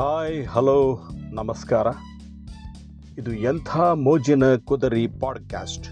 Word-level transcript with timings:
Hi, 0.00 0.46
hello, 0.46 1.08
ನಮಸ್ಕಾರ. 1.32 1.86
ಇದು 3.18 3.34
ಎಂಥ 3.34 3.76
ಮೋಜಿನ 3.76 4.54
ಕುದರಿ 4.54 5.06
ಪಾಡ್ಕ್ಯಾಸ್ಟ್. 5.06 5.88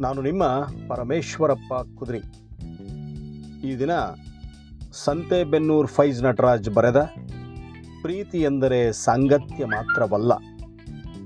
ನಾನು 0.00 0.22
ನಿಮ್ಮ 0.22 0.44
ಪರಮೇಶ್ವರಪ್ಪ 0.88 1.74
ಕುದರಿ. 1.98 2.18
ಈ 3.68 3.78
ದಿನ 3.78 3.90
ಸಂತೆಬೆನ್ನೂರು 4.92 5.88
ಫೈಜ್ 5.88 6.22
ನಟರಾಜ್ 6.22 6.70
ಬರೆದ 6.70 6.96
ಪ್ರೀತಿ 8.02 8.38
ಎಂದರೆ 8.38 8.92
ಸಾಂಗತ್ಯ 8.92 9.64
ಮಾತ್ರವಲ್ಲ 9.64 10.32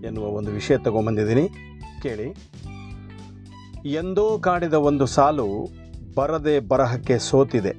ಎನ್ನುವ 0.07 0.25
ಒಂದು 0.25 0.51
ವಿಷಯ 0.51 0.79
ತಗೊಂಬಂದಿದ್ದೀನಿ. 0.79 1.49
ಕೇಳಿ. 2.03 2.29
ಎಂದೋ 3.89 4.39
ಕಾಡಿದ 4.39 4.75
ಒಂದು 4.75 5.07
ಸಾಲು 5.07 5.69
ಬರದೆ 6.15 6.61
ಬರಹಕ್ಕೆ 6.61 7.19
ಸೋತಿದೆ. 7.19 7.77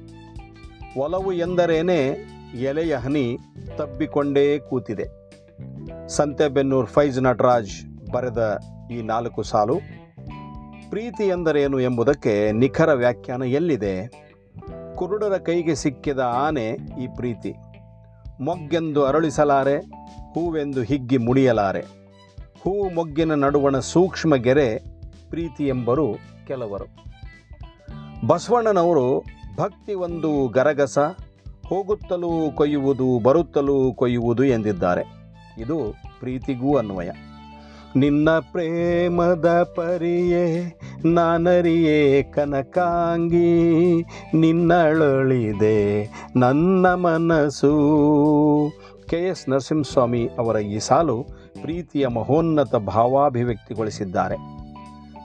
ಒಲವು 0.98 1.32
ಎಂದರೇನೆ 1.32 2.34
ಎಲೆಯ 2.60 2.96
ಹನಿ 2.96 3.38
ತಬ್ಬಿಕೊಂಡೇ 3.76 4.58
ಕೂತಿದೆ. 4.58 5.04
ಸಂತೆಬೆನ್ನೂರು 6.08 6.86
ಫೈಜ್ 6.86 7.22
ನಟರಾಜ್ 7.22 7.70
ಬರೆದ 8.12 8.58
ಈ 8.90 9.02
ನಾಲ್ಕು 9.02 9.42
ಸಾಲು 9.42 9.76
ಪ್ರೀತಿ 10.90 11.24
ಎಂದರೇನು 11.24 11.80
ಎಂಬುದಕ್ಕೆ 11.80 12.52
ನಿಖರ 12.52 12.92
ವ್ಯಾಖ್ಯಾನ 12.92 13.42
ಎಲ್ಲಿದೆ? 13.42 14.06
ಕುರುಡರ 14.94 15.36
ಕೈಗೆ 15.36 15.74
ಸಿಕ್ಕಿದ 15.74 16.18
ಆನೆ 16.18 16.68
ಈ 17.00 17.06
ಪ್ರೀತಿ. 17.16 17.54
ಮೊಗ್ಗೆಂದು 18.40 19.04
ಅರಳಿಸಲಾರೆ, 19.04 19.76
ಹೂವೆಂದು 20.34 20.82
ಹಿಗ್ಗಿ 20.82 21.16
ಮುಡಿಯಲಾರೆ 21.16 22.04
ಹೂವು 22.60 22.90
ಮೊಗ್ಗಿನ 22.90 23.34
ನಡುವಣ 23.34 23.78
ಸೂಕ್ಷ್ಮ 23.78 24.36
ಗೆರೆ 24.36 24.78
ಪ್ರೀತಿ 25.30 25.66
ಎಂಬರು 25.66 26.14
ಕೆಲವರು. 26.46 27.04
ಬಸವಣ್ಣನವರು 28.26 29.24
ಭಕ್ತಿ 29.56 29.94
ಒಂದು 29.94 30.48
ಗರಗಸ 30.48 30.98
ಹೋಗುತ್ತಲೂ 31.68 32.50
ಕೊಯ್ಯುವುದು, 32.54 33.18
ಬರುತ್ತಲೂ 33.22 33.92
ಕೊಯ್ಯುವುದು 33.92 34.44
ಎಂದಿದ್ದಾರೆ. 34.44 35.02
ಇದು 35.58 35.76
ಪ್ರೀತಿಗೂ 36.20 36.76
ಅನ್ವಯ. 36.76 37.10
ನಿನ್ನ 37.96 38.30
ಪ್ರೇಮದ 38.30 39.62
ಪರಿಯೇ, 39.76 40.78
ನಾನರಿಯೇ 41.04 42.22
ಕನಕಾಂಗಿ, 42.22 44.00
ನಿನ್ನಳೊಳಿದೆ 44.34 46.04
ನನ್ನ 46.36 46.86
ಮನಸ್ಸು. 46.94 47.72
ಕೆ 49.06 49.16
ಎಸ್ 49.16 49.48
ನರಸಿಂಹಸ್ವಾಮಿ 49.48 50.30
ಅವರ 50.38 50.56
ಈ 50.56 50.78
ಸಾಲು 50.78 51.24
ಪ್ರೀತಿಯ 51.62 52.06
ಮಹೋನ್ನತ 52.06 52.76
ಭಾವಾಭಿವ್ಯಕ್ತಿಗೊಳಿಸಿದ್ದಾರೆ. 52.76 54.36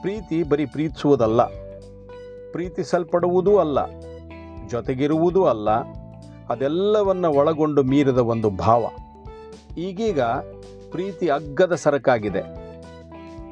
ಪ್ರೀತಿ 0.00 0.42
ಬರೀ 0.42 0.66
ಪ್ರೀತಿಸುವುದಲ್ಲ, 0.66 1.42
ಪ್ರೀತಿಸಲ್ಪಡುವುದೂ 2.52 3.58
ಅಲ್ಲ, 3.58 3.78
ಜೊತೆಗಿರುವುದೂ 4.68 5.44
ಅಲ್ಲ 5.44 5.68
ಅದೆಲ್ಲವನ್ನ 6.50 7.24
ಒಳಗೊಂಡು 7.24 7.82
ಮೀರಿದ 7.82 8.18
ಒಂದು 8.18 8.50
ಭಾವ. 8.50 8.86
ಈಗೀಗ 9.78 10.20
ಪ್ರೀತಿ 10.90 11.28
ಅಗ್ಗದ 11.28 11.74
ಸರಕಾಗಿದೆ. 11.74 12.70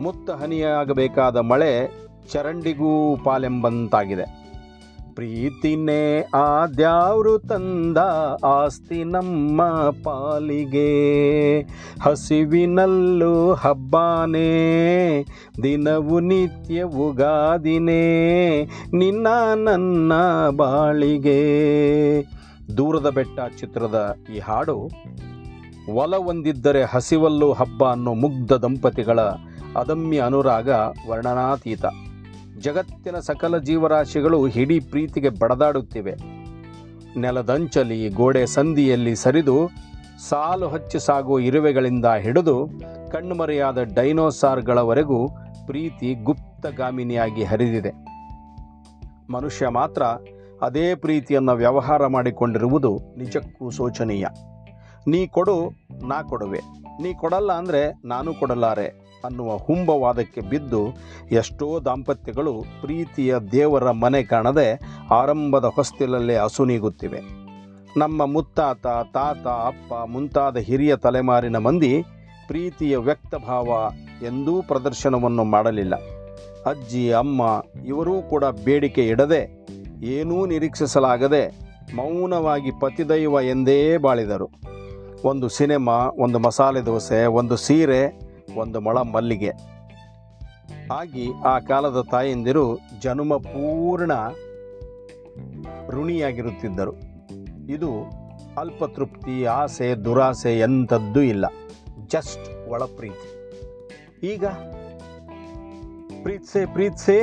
ಮುತ್ತ 0.03 0.31
ಹನಿಯಾಗಬೇಕಾದ 0.31 1.37
ಮಳೆ 1.37 1.91
ಚರಂಡಿಗೂ 2.33 3.17
ಪಾಲೆಂಬಂತಾಗಿದೆ. 3.25 4.49
ಪ್ರೀತಿನೇ 5.15 6.29
ಆದ್ಯಾವ್ರು 6.35 7.39
ತಂದ 7.39 7.99
ಆಸ್ತಿ 8.45 9.05
ನಮ್ಮ 9.05 9.63
ಪಾಲಿಗೆ. 10.05 11.61
ಹಸಿವಿನಲ್ಲೂ 12.03 13.53
ಹಬ್ಬಾನೇ, 13.53 14.49
ದಿನವು 15.63 16.21
ನಿತ್ಯ 16.21 16.83
ಉಗಾದಿನೇ, 16.83 18.63
ನಿನ್ನ 18.93 19.27
ನನ್ನ 19.55 20.13
ಬಾಳಿಗೆ. 20.57 21.39
ದೂರದ 22.77 23.09
ಬೆಟ್ಟ 23.09 23.41
ಚಿತ್ರದ 23.61 24.17
ಈ 24.35 24.39
ಹಾಡು, 24.39 24.91
ಒಲವೊಂದಿದ್ದರೆ 25.93 26.83
ಹಸಿವಲ್ಲೂ 26.85 27.53
ಹಬ್ಬ 27.53 27.85
ಅನ್ನೋ 27.85 28.15
ಮುಗ್ಧ 28.15 28.53
ದಂಪತಿಗಳ 28.53 29.21
ಅದಮ್ಯ 29.77 30.19
ಅನುರಾಗ 30.21 30.69
ವರ್ಣನಾತೀತ. 31.09 31.85
ಜಗತ್ತಿನ 32.61 33.17
ಸಕಲ 33.19 33.59
ಜೀವರಾಶಿಗಳು 33.59 34.47
ಹಿಡೀ 34.47 34.81
ಪ್ರೀತಿಗೆ 34.81 35.29
ಬಡದಾಡುತ್ತಿವೆ. 35.29 36.15
ನೆಲದಂಚಲಿ 37.21 38.09
ಗೋಡೆ 38.09 38.47
ಸಂದಿಯಲ್ಲಿ 38.47 39.17
ಸರಿದು, 39.17 39.57
ಸಾಲು 40.29 40.69
ಹಚ್ಚಿ 40.69 40.99
ಸಾಗುವ 40.99 41.39
ಇರುವೆಗಳಿಂದ 41.39 42.07
ಹಿಡಿದು 42.21 42.57
ಕಣ್ಮರೆಯಾದ 43.13 43.83
ಡೈನೋಸಾರ್ಗಳವರೆಗೂ 43.83 45.29
ಪ್ರೀತಿ 45.67 46.15
ಗುಪ್ತಗಾಮಿನಿಯಾಗಿ 46.15 47.45
ಹರಿದಿದೆ. 47.45 47.93
ಮನುಷ್ಯ 49.33 49.69
ಮಾತ್ರ 49.69 50.03
ಅದೇ 50.63 50.95
ಪ್ರೀತಿಯನ್ನು 50.95 51.53
ವ್ಯವಹಾರ 51.53 52.07
ಮಾಡಿಕೊಂಡಿರುವುದು 52.07 52.99
ನಿಜಕ್ಕೂ 53.17 53.71
ಶೋಚನೀಯ. 53.71 54.27
ನೀ 55.09 55.27
ಕೊಡು, 55.27 55.71
ನಾ 56.07 56.23
ಕೊಡುವೆ. 56.23 56.61
ನೀ 57.03 57.15
ಕೊಡಲ್ಲ 57.15 57.53
ಅಂದರೆ 57.53 58.01
ನಾನು 58.05 58.35
ಕೊಡಲಾರೆ 58.35 59.09
ಅನ್ನುವ 59.25 59.57
ಹುಂಬವಾದಕ್ಕೆ 59.57 60.41
ಬಿದ್ದು 60.41 60.89
ಎಷ್ಟೋ 61.31 61.81
ದಾಂಪತ್ಯಗಳು 61.81 62.65
ಪ್ರೀತಿಯ 62.81 63.37
ದೇವರ 63.53 63.91
ಮನೆ 63.91 64.23
ಕಾಣದೆ 64.23 64.81
ಆರಂಭದ 65.11 65.65
ಹೊಸ್ತಿಲಲ್ಲೇ 65.65 66.35
ಅಸುನೀಗುತ್ತಿವೆ 66.35 67.21
ನಮ್ಮ 67.97 68.27
ಮುತ್ತಾತ, 68.27 68.87
ತಾತ, 69.15 69.47
ಅಪ್ಪ 69.47 69.95
ಮುಂತಾದ 69.95 70.57
ಹಿರಿಯ 70.57 70.97
ತಲೆಮಾರಿನ 70.97 71.57
ಮಂದಿ 71.57 72.03
ಪ್ರೀತಿಯ 72.47 72.97
ವ್ಯಕ್ತಭಾವ 72.97 73.91
ಎಂದೂ 74.23 74.63
ಪ್ರದರ್ಶನವನ್ನು 74.63 75.45
ಮಾಡಲಿಲ್ಲ. 75.45 75.97
ಅಜ್ಜಿ, 76.67 77.13
ಅಮ್ಮ 77.13 77.65
ಇವರೂ 77.87 78.23
ಕೂಡ 78.23 78.45
ಬೇಡಿಕೆ 78.45 79.07
ಇಡದೆ 79.07 79.67
ಏನೂ 80.03 80.47
ನಿರೀಕ್ಷಿಸಲಾಗದೆ 80.47 81.69
ಮೌನವಾಗಿ 81.97 82.71
ಪತಿದೈವ 82.81 83.41
ಎಂದೇ 83.41 83.97
ಬಾಳಿದರು. 83.97 84.51
ಒಂದು 85.25 85.49
ಸಿನಿಮಾ, 85.49 85.93
ಒಂದು 85.93 86.39
ಮಸಾಲೆ 86.39 86.81
ದೋಸೆ, 86.81 87.27
ಒಂದು 87.27 87.57
ಸೀರೆ, 87.57 88.21
ಒಂದು 88.57 88.81
ಮೊಳ 88.81 88.99
ಮಲ್ಲಿಗೆ. 88.99 89.51
ಆಗಿ 90.93 91.29
ಆ 91.47 91.59
ಕಾಲದ 91.59 92.05
ತಾಯಂದಿರು 92.11 92.79
ಜನುಮ 93.03 93.37
ಪೂರ್ಣ 93.37 94.13
ಋಣಿಯಾಗಿರುತ್ತಿದ್ದರು. 95.89 96.93
ಇದು 97.69 97.91
ಅಲ್ಪತೃಪ್ತಿ 98.59 99.45
ಆಸೆ, 99.45 99.95
ದುರಾಸೆ 99.95 100.59
ಎಂಥದ್ದೂ 100.59 101.21
ಇಲ್ಲ. 101.21 101.47
ಜಸ್ಟ್ 102.07 102.69
ಒಳ 102.69 102.83
ಪ್ರೀತಿ 102.83 103.39
ಈಗ 104.27 104.45
ಪ್ರೀತ್ಸೆ 106.29 106.73
ಪ್ರೀತ್ಸೆ, 106.73 107.21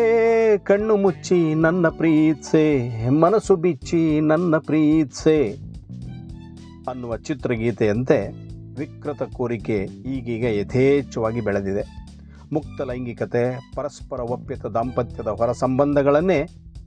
ಕಣ್ಣು 0.57 0.97
ಮುಚ್ಚಿ 0.97 1.55
ನನ್ನ 1.55 1.87
ಪ್ರೀತ್ಸೆ, 1.89 3.09
ಮನಸ್ಸು 3.09 3.55
ಬಿಚ್ಚಿ 3.55 4.19
ನನ್ನ 4.19 4.57
ಪ್ರೀತ್ಸೆ 4.57 5.57
ಅನ್ನುವ 6.89 7.17
ಚಿತ್ರಗೀತೆಯಂತೆ 7.17 8.27
ವಿಕೃತ 8.79 9.23
ಕೋರಿಕೆ 9.23 9.77
ಈಗೀಗ 9.83 10.43
ಯಥೇಚ್ಛವಾಗಿ 10.43 11.41
ಬೆಳೆದಿದೆ. 11.41 12.07
ಮುಕ್ತ 12.53 12.81
ಲೈಂಗಿಕತೆ, 12.81 13.71
ಪರಸ್ಪರ 13.75 14.19
ಒಪ್ಪಿತ 14.19 14.65
ದಾಂಪತ್ಯದ 14.65 15.27
ಹೊರ 15.27 15.51
ಸಂಬಂಧಗಳನ್ನೇ 15.51 16.43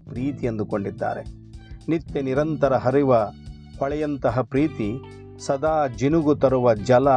ಪ್ರೀತಿ 0.08 0.46
ಎಂದುಕೊಂಡಿದ್ದಾರೆ. 0.46 1.24
ನಿತ್ಯ 1.88 2.22
ನಿರಂತರ 2.22 2.74
ಹರಿವ 2.74 3.14
ಹೊಳೆಯಂತಹ 3.78 4.40
ಪ್ರೀತಿ 4.40 4.98
ಸದಾ 5.38 5.86
ಜಿನುಗು 5.86 6.34
ತರುವ 6.34 6.74
ಜಲ 6.74 7.08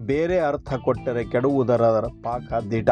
ಬೇರೆ 0.00 0.38
ಅರ್ಥ 0.38 0.74
ಕೊಟ್ಟರೆ 0.74 1.24
ಕೆಡುವುದರ 1.24 1.82
ಪಾಕ 2.00 2.52
ದಿಟ. 2.70 2.90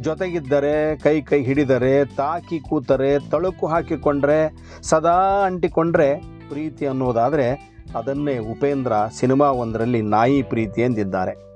ಜೊತೆಗಿದ್ದರೆ, 0.00 0.98
ಕೈ 0.98 1.22
ಕೈ 1.22 1.42
ಹಿಡಿದರೆ, 1.42 2.04
ತಾಕಿ 2.04 2.60
ಕೂತರೆ, 2.60 3.30
ತಳುಕು 3.30 3.66
ಹಾಕಿಕೊಂಡ್ರೆ, 3.66 4.52
ಸದಾ 4.82 5.44
ಅಂಟಿಕೊಂಡ್ರೆ 5.46 6.16
ಪ್ರೀತಿ 6.48 6.86
ಅನ್ನೋದಾದರೆ 6.86 7.76
ಅದನ್ನೇ 7.96 8.38
ಉಪೇಂದ್ರ 8.38 8.92
ಸಿನಿಮಾ 9.12 9.46
ಒಂದರಲ್ಲಿ 9.46 10.02
ನಾಯಿ 10.02 10.42
ಪ್ರೀತಿ 10.42 10.80
ಎಂದಿದ್ದಾರೆ. 10.80 11.46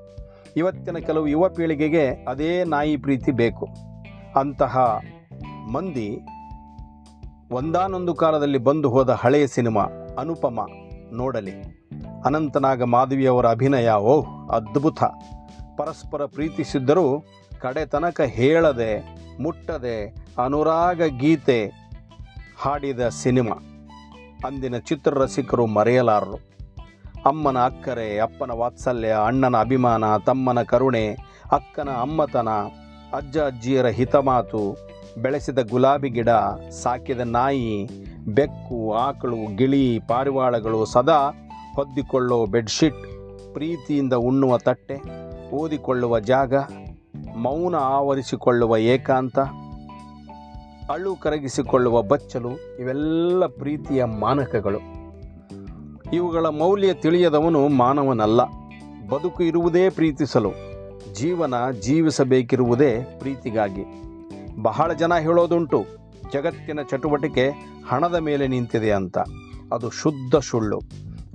ಇವತ್ತಿನ 0.57 0.99
ಕೆಲವು 0.99 1.27
ಯುವ 1.27 1.49
ಪೀಳಿಗೆಗೆ 1.49 2.09
ಅದೇ 2.09 2.65
ನಾಯಿ 2.65 2.97
ಪ್ರೀತಿ 2.97 3.33
ಬೇಕು. 3.33 3.69
ಅಂತಹ 4.37 5.01
ಮಂದಿ 5.73 6.21
ಒಂದಾನೊಂದು 7.53 8.15
ಕಾಲದಲ್ಲಿ 8.15 8.59
ಬಂದು 8.59 8.91
ಹೋದ 8.91 9.11
ಹಳೆಯ 9.11 9.47
ಸಿನಿಮಾ, 9.47 9.85
ಅನುಪಮ, 10.19 10.67
ನೋಡಲಿ. 11.13 11.81
ಅನಂತನಾಗ 12.25 12.83
ಮಾಧವಿಯವರ 12.83 13.47
ಅಭಿನಯ 13.47 13.91
ಓಹ್, 13.91 14.51
ಅದ್ಭುತ. 14.51 15.03
ಪರಸ್ಪರ 15.77 16.25
ಪ್ರೀತಿಸಿದ್ದರೂ 16.25 17.25
ಕಡೆ 17.61 17.87
ತನಕ 17.87 18.21
ಹೇಳದೆ, 18.21 19.17
ಮುಟ್ಟದೆ, 19.41 20.15
ಅನುರಾಗ 20.45 21.03
ಗೀತೆ 21.03 21.59
ಹಾಡಿದ 22.59 23.09
ಸಿನಿಮಾ. 23.09 23.57
ಅಂದಿನ 24.47 24.79
ಚಿತ್ರರಸಿಕರು 24.79 25.67
ಮರೆಯಲಾರರು. 25.67 26.39
ಅಮ್ಮನ 27.27 27.59
ಅಕ್ಕರೆ, 27.59 28.19
ಅಪ್ಪನ 28.19 28.51
ವಾತ್ಸಲ್ಯ, 28.51 29.17
ಅಣ್ಣನ 29.27 29.57
ಅಭಿಮಾನ, 29.57 30.17
ತಮ್ಮನ 30.17 30.63
ಕರುಣೆ, 30.63 31.07
ಅಕ್ಕನ 31.53 31.89
ಅಮ್ಮತನ, 31.89 32.49
ಅಜ್ಜ 33.17 33.39
ಅಜ್ಜಿಯರ 33.39 33.87
ಹಿತಮಾತು, 33.87 34.77
ಬೆಳೆಸಿದ 35.23 35.59
ಗುಲಾಬಿ 35.59 36.09
ಗಿಡ, 36.09 36.29
ಸಾಕಿದ 36.83 37.21
ನಾಯಿ, 37.21 37.89
ಬೆಕ್ಕು, 38.35 38.95
ಆಕಳು, 38.95 39.57
ಗಿಳಿ, 39.57 39.99
ಪಾರಿವಾಳಗಳು 40.09 40.85
ಸದಾ 40.85 41.21
ಹೊದ್ದಿಕೊಳ್ಳೋ 41.77 42.47
ಬೆಡ್ಶೀಟ್, 42.47 43.03
ಪ್ರೀತಿಯಿಂದ 43.53 44.13
ಉಣ್ಣುವ 44.13 44.59
ತಟ್ಟೆ, 44.59 44.99
ಓದಿಕೊಳ್ಳುವ 45.51 46.21
ಜಾಗ 46.21 46.55
ಮೌನ 47.37 47.77
ಆವರಿಸಿಕೊಳ್ಳುವ 47.77 48.77
ಏಕಾಂತ, 48.77 49.39
ಅಳು 50.91 51.17
ಕರಗಿಸಿಕೊಳ್ಳುವ 51.17 52.03
ಬಚ್ಚಲು, 52.03 52.79
ಇವೆಲ್ಲ 52.79 53.47
ಪ್ರೀತಿಯ 53.47 54.05
ಮಾನಕಗಳು. 54.05 54.79
ಇವುಗಳ 56.13 56.47
ಮೌಲ್ಯ 56.47 56.95
ತಿಳಿಯದವನು 56.95 57.69
ಮಾನವನಲ್ಲ. 57.69 58.45
ಬದುಕು 59.09 59.43
ಇರುವುದೇ 59.43 59.91
ಪ್ರೀತಿಸಲು, 59.91 60.53
ಜೀವನ 61.15 61.71
ಜೀವಿಸಬೇಕಿರುವುದೇ 61.71 63.17
ಪ್ರೀತಿಗಾಗಿ. 63.19 63.85
ಬಹಳ 64.63 64.93
ಜನ 64.93 65.15
ಹೇಳೋದುಂಟು, 65.15 65.85
ಜಗತ್ತಿನ 66.33 66.79
ಚಟುವಟಿಕೆ 66.91 67.51
ಹಣದ 67.89 68.15
ಮೇಲೆ 68.15 68.49
ನಿಂತಿದೆ 68.49 68.93
ಅಂತ. 68.93 69.19
ಅದು 69.73 69.91
ಶುದ್ಧ 69.91 70.37
ಸುಳ್ಳು. 70.37 70.81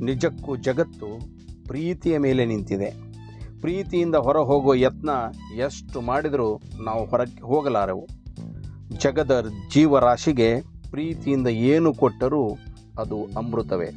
ನಿಜಕ್ಕೂ 0.03 0.55
ಜಗತ್ತು 0.55 1.19
ಪ್ರೀತಿಯ 1.67 2.17
ಮೇಲೆ 2.17 2.45
ನಿಂತಿದೆ. 2.45 3.04
ಪ್ರೀತಿಯಿಂದ 3.65 4.15
ಹೊರ 4.15 4.37
ಹೋಗೋ 4.37 4.73
ಯತ್ನ 4.73 5.09
ಎಷ್ಟು 5.55 6.01
ಮಾಡಿದರೂ 6.01 6.61
ನಾವು 6.83 7.05
ಹೊರಕ್ಕೆ 7.05 7.43
ಹೋಗಲಾರೆವು. 7.43 8.07
ಜಗದ 8.97 9.51
ಜೀವರಾಶಿಗೆ 9.73 10.61
ಪ್ರೀತಿಯಿಂದ 10.91 11.47
ಏನು 11.47 11.93
ಕೊಟ್ಟರೂ 11.93 12.49
ಅದು 12.99 13.27
ಅಮೃತವೇ. 13.37 13.89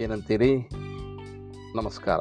ಏನಂತೀರಿ? 0.00 0.68
ನಮಸ್ಕಾರ. 1.76 2.18